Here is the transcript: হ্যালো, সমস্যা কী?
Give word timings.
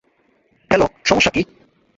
হ্যালো, 0.71 0.87
সমস্যা 1.05 1.31
কী? 1.35 1.41